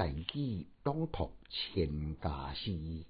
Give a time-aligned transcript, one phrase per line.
[0.00, 3.04] 大举朗读千家诗，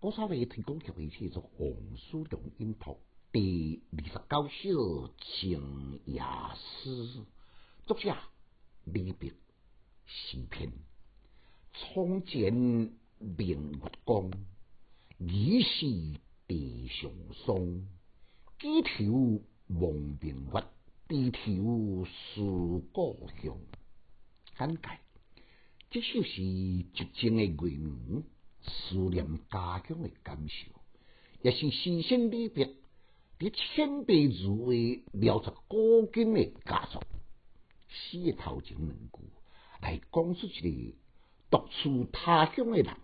[0.00, 2.98] 我稍微提供给一切做王叔良音读
[3.32, 6.20] 第二十九首情夜
[6.54, 7.24] 诗，
[7.86, 8.14] 作者
[8.84, 9.32] 李白
[10.04, 10.70] 诗篇。
[11.72, 14.30] 从前明月光，
[15.16, 15.86] 疑是
[16.46, 17.88] 地上霜。
[18.58, 19.42] 举头
[19.80, 20.62] 望明月，
[21.08, 23.58] 低头思故乡。
[24.58, 25.03] 简介。
[25.94, 26.42] 这首是
[26.92, 28.24] 绝情的月圆，
[28.64, 30.66] 思念家乡的感受，
[31.40, 32.68] 也是诗仙李白
[33.38, 34.72] 伫千百字话
[35.12, 37.00] 描述古今的佳作。
[37.86, 39.20] 诗的头前两句
[39.80, 40.96] 来讲出一个
[41.48, 42.96] 独处他乡的人，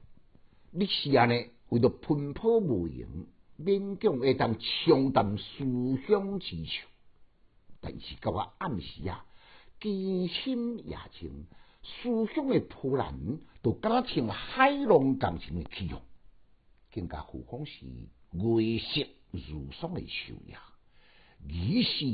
[0.73, 3.09] 你是安尼为着奔波无用，
[3.57, 6.89] 勉强会当承担思乡之愁，
[7.81, 9.25] 但是到我暗时啊，
[9.81, 11.47] 凄心也静。
[11.83, 16.01] 思乡的波澜，都敢若像海浪共情的起用，
[16.93, 17.85] 更加何况是
[18.33, 20.57] 月色如霜的秋夜。
[21.49, 22.05] 疑是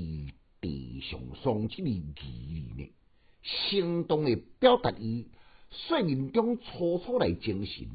[0.61, 2.93] 地上霜，这个疑呢，
[3.43, 5.27] 生动的表达伊
[5.71, 7.89] 睡眠中初初来精神，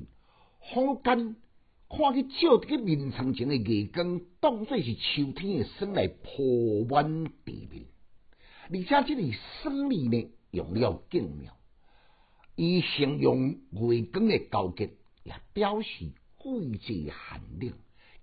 [0.74, 1.36] 坊间
[1.90, 7.86] 看去照伫个面床前的月光，当作是秋天的霜来铺满地面，
[8.70, 11.58] 而且这个霜里呢，用了更妙。
[12.56, 14.92] 以形容月光的交结，
[15.24, 17.74] 也表示季节寒冷，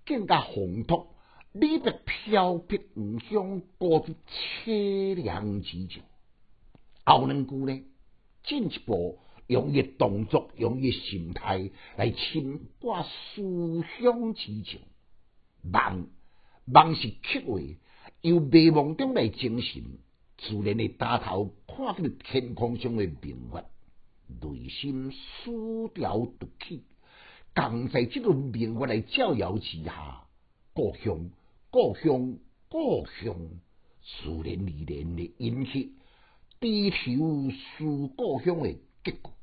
[0.05, 1.15] 更加烘托
[1.51, 6.03] 李白飘泊异乡孤独凄凉之情。
[7.05, 7.83] 后两句呢，
[8.43, 14.81] 进一步用伊动作，用伊心态来深化思乡之情。
[15.63, 16.07] 梦
[16.65, 17.59] 梦是曲话，
[18.21, 19.83] 由美梦中来精神，
[20.37, 23.65] 自然的打头看到天空上的明月。
[24.41, 26.83] 内心丝条独起，
[27.53, 30.27] 刚在这个明月来照耀之下，
[30.73, 31.29] 故乡，
[31.71, 32.37] 故乡，
[32.69, 33.35] 故乡，
[34.03, 35.93] 自然而然的引起
[36.59, 38.73] 低头思故乡的
[39.03, 39.33] 结果。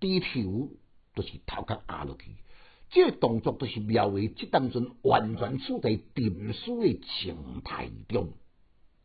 [0.00, 0.68] 低头
[1.14, 2.36] 就是头壳压落去，
[2.90, 8.32] 这个动作都是描绘这当中完全处在沉思的情态中。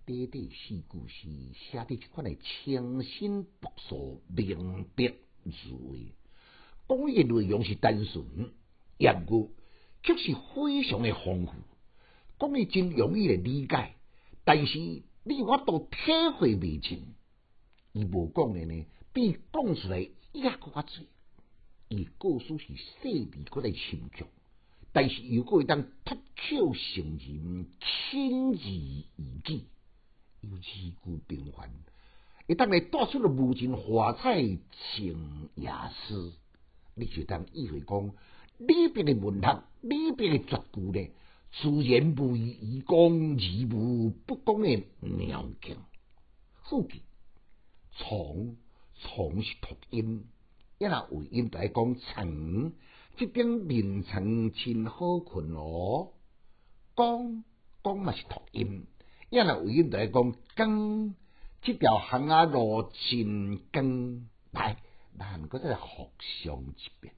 [0.09, 5.96] 短短四句诗，写得一款来清新朴素、明白字话。
[6.88, 8.25] 讲伊内容是单纯，
[8.98, 9.50] 言语
[10.02, 11.53] 却是非常的丰富。
[12.40, 13.94] 讲伊真容易来理解，
[14.44, 15.98] 但是你我都体
[16.40, 17.14] 会未尽。
[17.94, 20.00] 伊无讲的呢，比讲出来
[20.31, 21.06] 也更加多。
[21.90, 24.25] 伊故事是细腻过来深刻，
[24.92, 27.68] 但是又会当脱口成人，
[28.09, 29.06] 轻而易
[29.44, 29.66] 举。
[30.41, 31.69] 有字句平凡，
[32.47, 36.31] 一旦来带出了无尽华彩情雅诗，
[36.95, 38.11] 你就当意会讲
[38.57, 41.11] 里边的文学，里边的绝句呢，
[41.51, 45.77] 自然不以以讲而无不讲的妙境。
[46.63, 47.01] 副句
[47.97, 48.56] 从
[48.95, 50.25] 从是读音，
[50.77, 52.71] 一若尾音来讲床，
[53.17, 56.13] 这边眠床真好困哦。
[56.95, 57.44] 讲
[57.83, 58.88] 讲嘛是读音。
[59.29, 61.13] 因为为因在讲更，
[61.62, 64.78] 这条巷啊路真更，来，
[65.19, 67.13] 咱搁再复上一遍。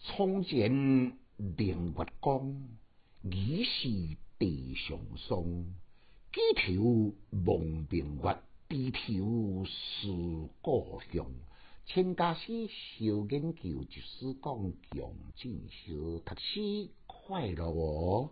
[0.00, 2.68] 从前明月光，
[3.22, 3.88] 疑是
[4.38, 5.42] 地上霜。
[6.30, 7.14] 举头
[7.46, 11.26] 望明月，低头思故乡。
[11.86, 18.30] 千家诗小研究，就是讲强进修读书快乐哦。